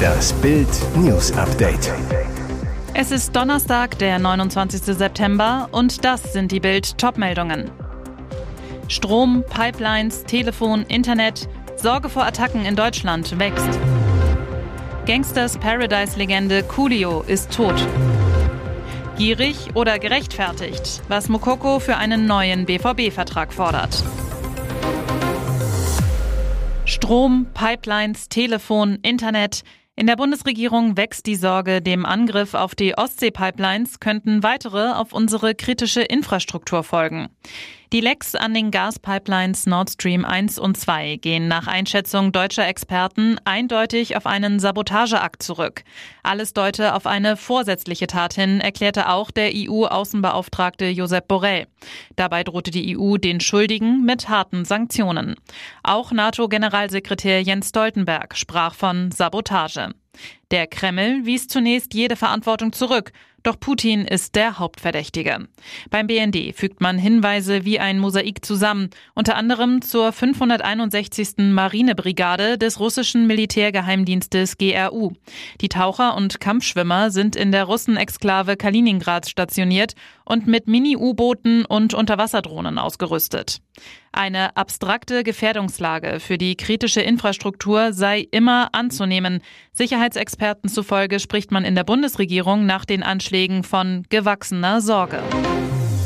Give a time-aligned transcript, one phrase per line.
[0.00, 1.92] Das Bild News Update.
[2.94, 4.82] Es ist Donnerstag, der 29.
[4.82, 7.70] September und das sind die Bild Topmeldungen.
[8.88, 13.78] Strom, Pipelines, Telefon, Internet, Sorge vor Attacken in Deutschland wächst.
[15.06, 17.74] Gangsters Paradise Legende Coolio ist tot.
[19.16, 24.02] Gierig oder gerechtfertigt, was Mokoko für einen neuen BVB-Vertrag fordert.
[27.02, 29.62] Strom, Pipelines, Telefon, Internet.
[29.96, 35.54] In der Bundesregierung wächst die Sorge, dem Angriff auf die Ostsee-Pipelines könnten weitere auf unsere
[35.54, 37.30] kritische Infrastruktur folgen.
[37.92, 43.36] Die Lecks an den Gaspipelines Nord Stream 1 und 2 gehen nach Einschätzung deutscher Experten
[43.44, 45.82] eindeutig auf einen Sabotageakt zurück.
[46.22, 51.66] Alles deute auf eine vorsätzliche Tat hin, erklärte auch der EU-Außenbeauftragte Josep Borrell.
[52.14, 55.34] Dabei drohte die EU den Schuldigen mit harten Sanktionen.
[55.82, 59.88] Auch NATO-Generalsekretär Jens Stoltenberg sprach von Sabotage.
[60.52, 63.10] Der Kreml wies zunächst jede Verantwortung zurück,
[63.42, 65.48] doch Putin ist der Hauptverdächtige.
[65.90, 71.38] Beim BND fügt man Hinweise wie ein Mosaik zusammen, unter anderem zur 561.
[71.38, 75.12] Marinebrigade des russischen Militärgeheimdienstes GRU.
[75.60, 82.78] Die Taucher und Kampfschwimmer sind in der Russenexklave Kaliningrad stationiert und mit Mini-U-Booten und Unterwasserdrohnen
[82.78, 83.60] ausgerüstet.
[84.12, 89.40] Eine abstrakte Gefährdungslage für die kritische Infrastruktur sei immer anzunehmen.
[89.72, 93.29] Sicherheitsexperten zufolge spricht man in der Bundesregierung nach den Anschlägen
[93.62, 95.22] von gewachsener Sorge.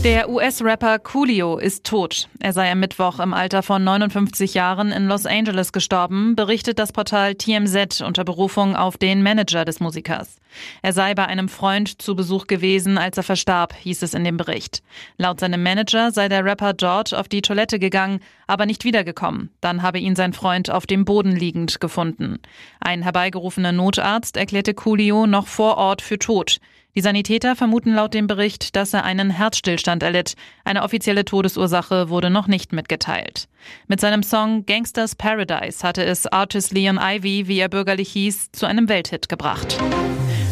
[0.05, 2.29] Der US-Rapper Coolio ist tot.
[2.39, 6.93] Er sei am Mittwoch im Alter von 59 Jahren in Los Angeles gestorben, berichtet das
[6.93, 10.37] Portal TMZ unter Berufung auf den Manager des Musikers.
[10.83, 14.37] Er sei bei einem Freund zu Besuch gewesen, als er verstarb, hieß es in dem
[14.37, 14.83] Bericht.
[15.17, 19.49] Laut seinem Manager sei der Rapper George auf die Toilette gegangen, aber nicht wiedergekommen.
[19.63, 22.41] Dann habe ihn sein Freund auf dem Boden liegend gefunden.
[22.79, 26.59] Ein herbeigerufener Notarzt erklärte Coolio noch vor Ort für tot.
[26.97, 30.35] Die Sanitäter vermuten laut dem Bericht, dass er einen Herzstillstand erlitt.
[30.63, 33.49] Eine offizielle Todesursache wurde noch nicht mitgeteilt.
[33.89, 38.67] Mit seinem Song Gangsters Paradise hatte es Artist Leon Ivy, wie er bürgerlich hieß, zu
[38.67, 39.77] einem Welthit gebracht.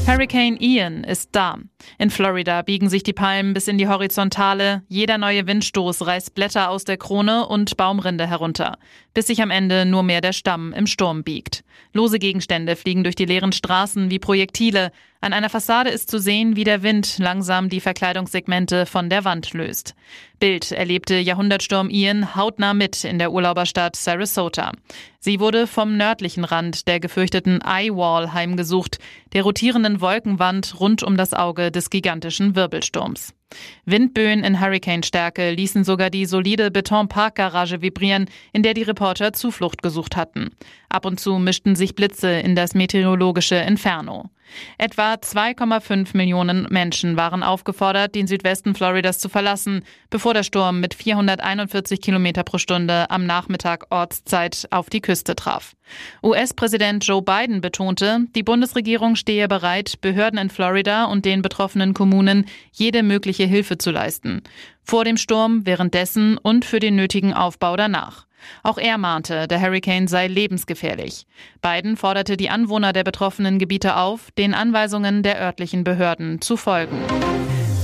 [0.05, 1.59] Hurricane Ian ist da.
[1.97, 4.83] In Florida biegen sich die Palmen bis in die Horizontale.
[4.89, 8.79] Jeder neue Windstoß reißt Blätter aus der Krone und Baumrinde herunter,
[9.15, 11.63] bis sich am Ende nur mehr der Stamm im Sturm biegt.
[11.93, 14.91] Lose Gegenstände fliegen durch die leeren Straßen wie Projektile.
[15.23, 19.53] An einer Fassade ist zu sehen, wie der Wind langsam die Verkleidungssegmente von der Wand
[19.53, 19.95] löst.
[20.41, 24.73] Bild erlebte Jahrhundertsturm Ian hautnah mit in der Urlauberstadt Sarasota.
[25.21, 28.99] Sie wurde vom nördlichen Rand der gefürchteten Eye Wall heimgesucht,
[29.33, 33.33] der rotierenden Wolkenwand rund um das Auge des gigantischen Wirbelsturms.
[33.85, 40.17] Windböen in Hurrikanstärke ließen sogar die solide Betonparkgarage vibrieren, in der die Reporter Zuflucht gesucht
[40.17, 40.51] hatten.
[40.89, 44.31] Ab und zu mischten sich Blitze in das meteorologische Inferno.
[44.79, 50.95] Etwa 2,5 Millionen Menschen waren aufgefordert, den Südwesten Floridas zu verlassen, bevor der Sturm mit
[50.95, 55.75] 441 Kilometer pro Stunde am Nachmittag Ortszeit auf die Küste traf.
[56.23, 62.47] US-Präsident Joe Biden betonte, die Bundesregierung stehe bereit, Behörden in Florida und den betroffenen Kommunen
[62.73, 64.43] jede mögliche Hilfe zu leisten.
[64.83, 68.27] Vor dem Sturm, währenddessen und für den nötigen Aufbau danach.
[68.63, 71.27] Auch er mahnte, der Hurricane sei lebensgefährlich.
[71.61, 76.99] Biden forderte die Anwohner der betroffenen Gebiete auf, den Anweisungen der örtlichen Behörden zu folgen.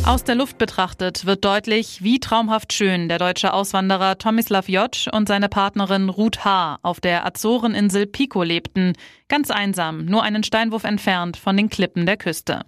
[0.09, 5.29] Aus der Luft betrachtet wird deutlich, wie traumhaft schön der deutsche Auswanderer Tomislav Jotsch und
[5.29, 6.79] seine Partnerin Ruth H.
[6.81, 8.95] auf der Azoreninsel Pico lebten,
[9.29, 12.63] ganz einsam, nur einen Steinwurf entfernt von den Klippen der Küste.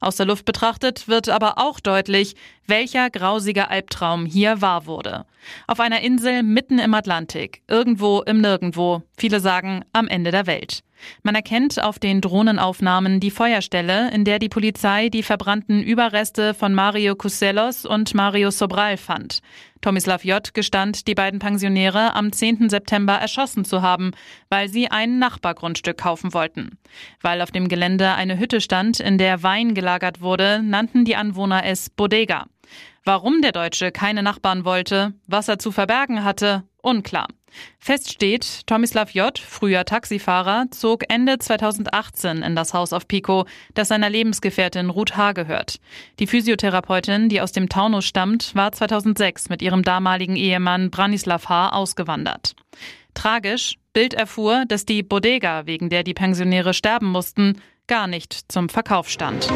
[0.00, 2.34] Aus der Luft betrachtet wird aber auch deutlich,
[2.66, 5.26] welcher grausiger Albtraum hier wahr wurde.
[5.68, 10.82] Auf einer Insel mitten im Atlantik, irgendwo im Nirgendwo, viele sagen am Ende der Welt.
[11.22, 16.74] Man erkennt auf den Drohnenaufnahmen die Feuerstelle, in der die Polizei die verbrannten Überreste von
[16.74, 19.40] Mario Cuselos und Mario Sobral fand.
[19.80, 20.52] Tomislav J.
[20.52, 22.68] gestand, die beiden Pensionäre am 10.
[22.68, 24.10] September erschossen zu haben,
[24.50, 26.78] weil sie ein Nachbargrundstück kaufen wollten.
[27.22, 31.64] Weil auf dem Gelände eine Hütte stand, in der Wein gelagert wurde, nannten die Anwohner
[31.64, 32.46] es Bodega.
[33.04, 37.28] Warum der Deutsche keine Nachbarn wollte, was er zu verbergen hatte, unklar.
[37.78, 43.88] Fest steht, Tomislav J., früher Taxifahrer, zog Ende 2018 in das Haus auf Pico, das
[43.88, 45.32] seiner Lebensgefährtin Ruth H.
[45.32, 45.80] gehört.
[46.18, 51.70] Die Physiotherapeutin, die aus dem Taunus stammt, war 2006 mit ihrem damaligen Ehemann Branislav H.
[51.70, 52.54] ausgewandert.
[53.14, 58.68] Tragisch, Bild erfuhr, dass die Bodega, wegen der die Pensionäre sterben mussten, gar nicht zum
[58.68, 59.48] Verkauf stand.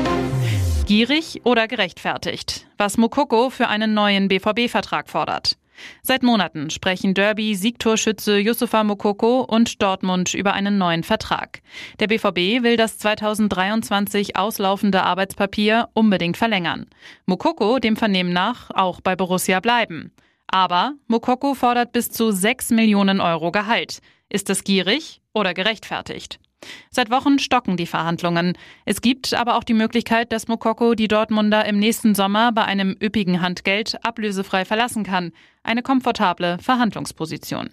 [0.86, 2.66] Gierig oder gerechtfertigt?
[2.76, 5.56] Was Mokoko für einen neuen BVB-Vertrag fordert.
[6.02, 11.62] Seit Monaten sprechen Derby-Siegtorschütze Yusufa Mokoko und Dortmund über einen neuen Vertrag.
[12.00, 16.84] Der BVB will das 2023 auslaufende Arbeitspapier unbedingt verlängern.
[17.24, 20.12] Mokoko dem Vernehmen nach auch bei Borussia bleiben.
[20.48, 24.00] Aber Mokoko fordert bis zu 6 Millionen Euro Gehalt.
[24.28, 26.40] Ist das gierig oder gerechtfertigt?
[26.90, 28.56] Seit Wochen stocken die Verhandlungen.
[28.84, 32.96] Es gibt aber auch die Möglichkeit, dass Mokoko die Dortmunder im nächsten Sommer bei einem
[33.02, 35.32] üppigen Handgeld ablösefrei verlassen kann.
[35.62, 37.70] Eine komfortable Verhandlungsposition.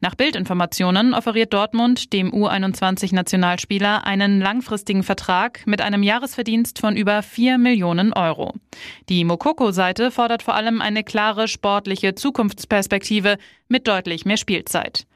[0.00, 7.58] Nach Bildinformationen offeriert Dortmund dem U21-Nationalspieler einen langfristigen Vertrag mit einem Jahresverdienst von über 4
[7.58, 8.54] Millionen Euro.
[9.08, 13.38] Die Mokoko-Seite fordert vor allem eine klare sportliche Zukunftsperspektive
[13.68, 15.06] mit deutlich mehr Spielzeit.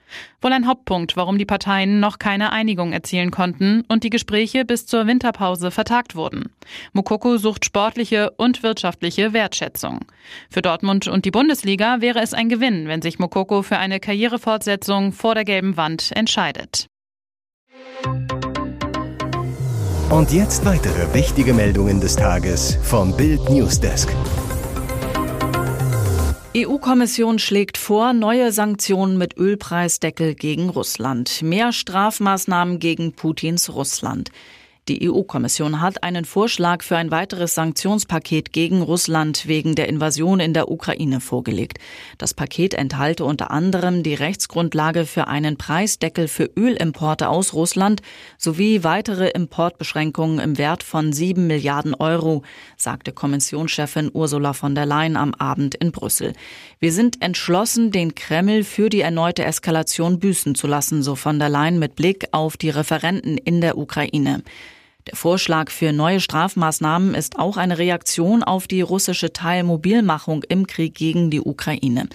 [0.41, 4.87] Wohl ein Hauptpunkt, warum die Parteien noch keine Einigung erzielen konnten und die Gespräche bis
[4.87, 6.51] zur Winterpause vertagt wurden.
[6.93, 10.01] Mokoko sucht sportliche und wirtschaftliche Wertschätzung.
[10.51, 15.13] Für Dortmund und die Bundesliga wäre es ein Gewinn, wenn sich Mokoko für eine Karrierefortsetzung
[15.13, 16.87] vor der gelben Wand entscheidet.
[20.11, 24.09] Und jetzt weitere wichtige Meldungen des Tages vom Bild Newsdesk.
[26.59, 34.31] EU-Kommission schlägt vor, neue Sanktionen mit Ölpreisdeckel gegen Russland, mehr Strafmaßnahmen gegen Putins Russland.
[34.89, 40.55] Die EU-Kommission hat einen Vorschlag für ein weiteres Sanktionspaket gegen Russland wegen der Invasion in
[40.55, 41.79] der Ukraine vorgelegt.
[42.19, 48.01] Das Paket enthalte unter anderem die Rechtsgrundlage für einen Preisdeckel für Ölimporte aus Russland
[48.39, 52.45] sowie weitere Importbeschränkungen im Wert von sieben Milliarden Euro,
[52.77, 56.33] sagte Kommissionschefin Ursula von der Leyen am Abend in Brüssel.
[56.79, 61.49] Wir sind entschlossen, den Kreml für die erneute Eskalation büßen zu lassen, so von der
[61.49, 64.45] Leyen mit Blick auf die Referenten in der Ukraine.
[65.07, 70.97] Der Vorschlag für neue Strafmaßnahmen ist auch eine Reaktion auf die russische Teilmobilmachung im Krieg
[70.97, 72.09] gegen die Ukraine.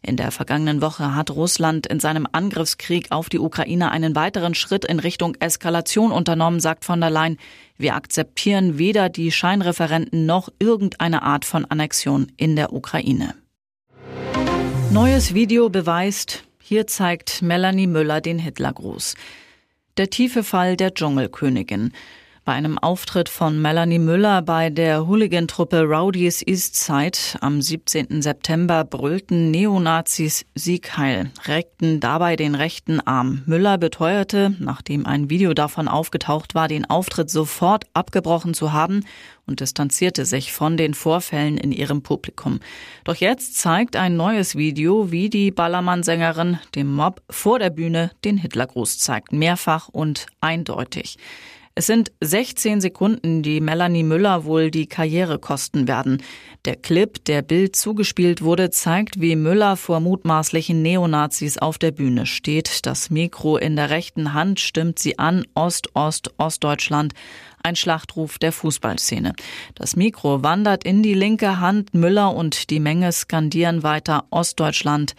[0.00, 4.86] In der vergangenen Woche hat Russland in seinem Angriffskrieg auf die Ukraine einen weiteren Schritt
[4.86, 7.36] in Richtung Eskalation unternommen, sagt von der Leyen.
[7.76, 13.34] Wir akzeptieren weder die Scheinreferenten noch irgendeine Art von Annexion in der Ukraine.
[14.90, 19.16] Neues Video beweist, hier zeigt Melanie Müller den Hitlergruß.
[19.98, 21.92] Der tiefe Fall der Dschungelkönigin.
[22.48, 28.22] Bei einem Auftritt von Melanie Müller bei der Hooligan-Truppe Rowdies Eastside am 17.
[28.22, 33.42] September brüllten Neonazis Sieg heil, reckten dabei den rechten Arm.
[33.44, 39.04] Müller beteuerte, nachdem ein Video davon aufgetaucht war, den Auftritt sofort abgebrochen zu haben
[39.46, 42.60] und distanzierte sich von den Vorfällen in ihrem Publikum.
[43.04, 48.38] Doch jetzt zeigt ein neues Video, wie die Ballermann-Sängerin dem Mob vor der Bühne den
[48.38, 51.18] Hitlergruß zeigt, mehrfach und eindeutig.
[51.78, 56.20] Es sind 16 Sekunden, die Melanie Müller wohl die Karriere kosten werden.
[56.64, 62.26] Der Clip, der Bild zugespielt wurde, zeigt, wie Müller vor mutmaßlichen Neonazis auf der Bühne
[62.26, 62.84] steht.
[62.84, 67.14] Das Mikro in der rechten Hand stimmt sie an Ost, Ost, Ostdeutschland.
[67.62, 69.34] Ein Schlachtruf der Fußballszene.
[69.76, 75.14] Das Mikro wandert in die linke Hand Müller und die Menge skandieren weiter Ostdeutschland.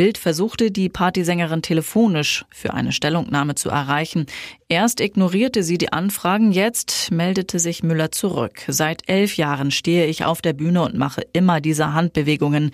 [0.00, 4.24] Bild versuchte die Partysängerin telefonisch für eine Stellungnahme zu erreichen.
[4.66, 8.64] Erst ignorierte sie die Anfragen, jetzt meldete sich Müller zurück.
[8.66, 12.70] Seit elf Jahren stehe ich auf der Bühne und mache immer diese Handbewegungen.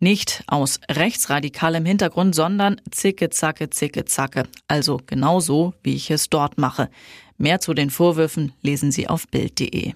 [0.00, 4.42] Nicht aus rechtsradikalem Hintergrund, sondern zicke, zacke, zicke, zacke.
[4.68, 6.90] Also genauso, wie ich es dort mache.
[7.38, 9.94] Mehr zu den Vorwürfen lesen Sie auf Bild.de.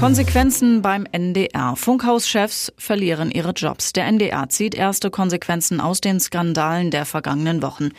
[0.00, 1.76] Konsequenzen beim NDR.
[1.76, 3.92] Funkhauschefs verlieren ihre Jobs.
[3.92, 7.90] Der NDR zieht erste Konsequenzen aus den Skandalen der vergangenen Wochen.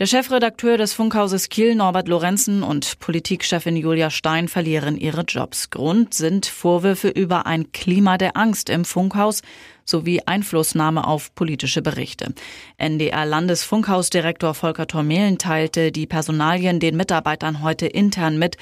[0.00, 5.70] Der Chefredakteur des Funkhauses Kiel, Norbert Lorenzen, und Politikchefin Julia Stein verlieren ihre Jobs.
[5.70, 9.42] Grund sind Vorwürfe über ein Klima der Angst im Funkhaus
[9.84, 12.34] sowie Einflussnahme auf politische Berichte.
[12.78, 18.56] NDR-Landesfunkhausdirektor Volker Tormelen teilte die Personalien den Mitarbeitern heute intern mit.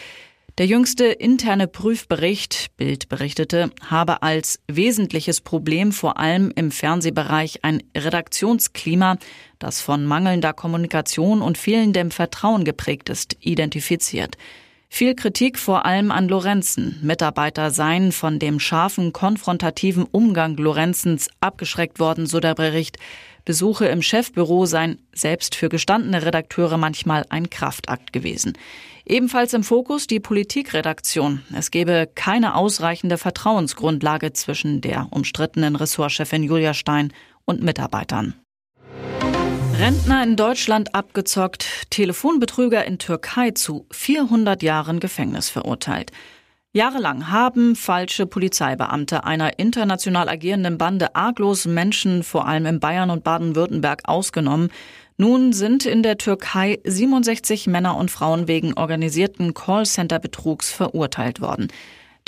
[0.57, 7.83] Der jüngste interne Prüfbericht, Bild berichtete, habe als wesentliches Problem vor allem im Fernsehbereich ein
[7.97, 9.17] Redaktionsklima,
[9.59, 14.37] das von mangelnder Kommunikation und fehlendem Vertrauen geprägt ist, identifiziert.
[14.89, 17.01] Viel Kritik vor allem an Lorenzen.
[17.03, 22.99] Mitarbeiter seien von dem scharfen, konfrontativen Umgang Lorenzens abgeschreckt worden, so der Bericht.
[23.45, 28.57] Besuche im Chefbüro seien selbst für gestandene Redakteure manchmal ein Kraftakt gewesen.
[29.07, 31.43] Ebenfalls im Fokus die Politikredaktion.
[31.55, 37.13] Es gebe keine ausreichende Vertrauensgrundlage zwischen der umstrittenen Ressortchefin Julia Stein
[37.45, 38.35] und Mitarbeitern.
[39.79, 46.13] Rentner in Deutschland abgezockt, Telefonbetrüger in Türkei zu 400 Jahren Gefängnis verurteilt.
[46.77, 53.23] Jahrelang haben falsche Polizeibeamte einer international agierenden Bande arglos Menschen, vor allem in Bayern und
[53.23, 54.71] Baden-Württemberg, ausgenommen.
[55.17, 61.69] Nun sind in der Türkei 67 Männer und Frauen wegen organisierten Callcenter-Betrugs verurteilt worden.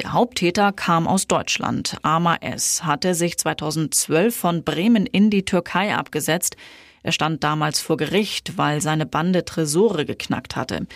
[0.00, 1.96] Der Haupttäter kam aus Deutschland.
[2.02, 2.84] Ama S.
[2.84, 6.56] hatte sich 2012 von Bremen in die Türkei abgesetzt.
[7.02, 10.86] Er stand damals vor Gericht, weil seine Bande Tresore geknackt hatte.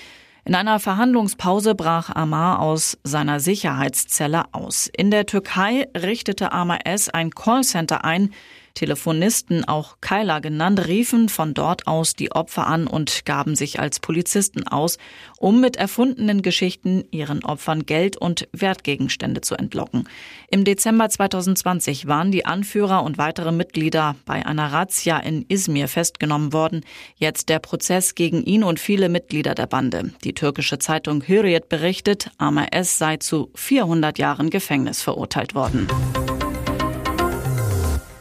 [0.45, 4.89] In einer Verhandlungspause brach Amar aus seiner Sicherheitszelle aus.
[4.97, 7.09] In der Türkei richtete Amar S.
[7.09, 8.31] ein Callcenter ein,
[8.75, 14.01] Telefonisten, auch Keiler genannt, riefen von dort aus die Opfer an und gaben sich als
[14.01, 14.99] Polizisten aus,
[15.39, 20.09] um mit erfundenen Geschichten ihren Opfern Geld und Wertgegenstände zu entlocken.
[20.51, 26.53] Im Dezember 2020 waren die Anführer und weitere Mitglieder bei einer Razzia in Izmir festgenommen
[26.53, 26.85] worden.
[27.17, 30.13] Jetzt der Prozess gegen ihn und viele Mitglieder der Bande.
[30.25, 32.99] Die türkische Zeitung Hürriyet berichtet, Amar S.
[32.99, 35.87] sei zu 400 Jahren Gefängnis verurteilt worden.